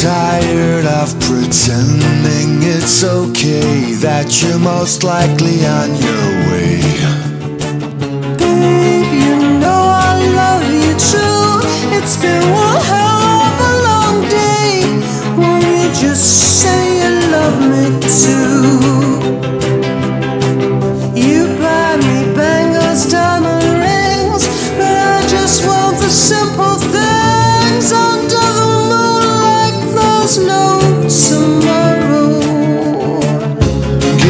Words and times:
tired 0.00 0.86
of 0.86 1.12
pretending 1.20 2.62
it's 2.62 3.04
okay 3.04 3.92
that 4.00 4.40
you're 4.40 4.58
most 4.58 5.04
likely 5.04 5.66
on 5.66 5.94
your 5.94 6.48
way. 6.48 6.49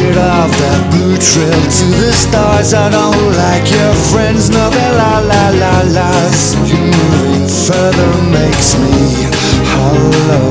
Get 0.01 0.17
off 0.17 0.49
that 0.49 0.81
blue 0.89 1.13
trail 1.13 1.61
to 1.61 1.85
the 2.01 2.09
stars. 2.09 2.73
I 2.73 2.89
don't 2.89 3.21
like 3.37 3.69
your 3.69 3.93
friends, 4.09 4.49
no, 4.49 4.65
they're 4.73 4.97
la 4.97 5.21
la 5.21 5.43
la 5.61 5.75
las. 5.93 6.57
You 6.65 6.81
moving 6.89 7.45
further 7.45 8.09
makes 8.33 8.73
me 8.81 9.29
hollow. 9.77 10.49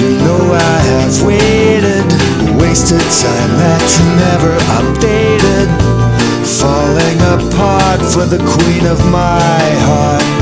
You 0.00 0.08
know 0.24 0.56
I 0.56 0.76
have 0.88 1.20
waited, 1.20 2.08
wasted 2.56 3.04
time 3.20 3.52
that 3.60 3.84
you 3.92 4.06
never 4.24 4.56
updated. 4.80 5.68
Falling 6.48 7.20
apart 7.36 8.00
for 8.08 8.24
the 8.24 8.40
queen 8.40 8.88
of 8.88 9.04
my 9.12 9.60
heart. 9.84 10.37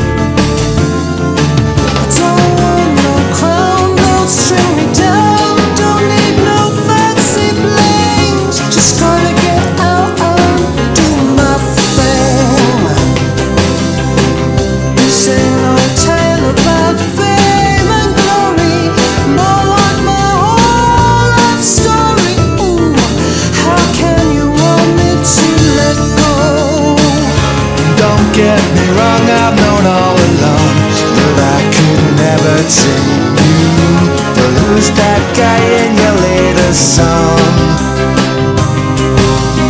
Get 28.37 28.61
me 28.77 28.87
wrong, 28.93 29.25
I've 29.33 29.57
known 29.57 29.85
all 29.89 30.13
along 30.13 30.73
that 31.17 31.37
I 31.41 31.61
could 31.73 32.05
never 32.21 32.57
tame 32.69 33.33
you. 33.33 33.89
But 34.37 34.53
who's 34.61 34.93
that 34.93 35.25
guy 35.33 35.57
in 35.81 35.97
your 35.97 36.17
latest 36.21 37.01
song? 37.01 37.41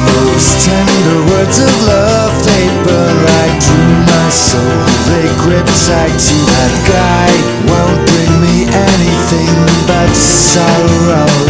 Those 0.03 0.47
tender 0.67 1.19
words 1.31 1.63
of 1.63 1.75
love, 1.87 2.35
they 2.43 2.67
burn 2.83 3.17
right 3.23 3.59
through 3.63 4.03
my 4.03 4.29
soul. 4.35 4.83
They 5.15 5.31
grip 5.47 5.69
tight 5.87 6.19
to 6.19 6.37
that 6.51 6.75
guy, 6.91 7.31
won't 7.71 8.03
bring 8.03 8.35
me 8.43 8.67
anything 8.67 9.55
but 9.87 10.11
sorrow. 10.11 11.46